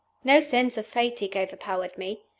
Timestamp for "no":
0.23-0.39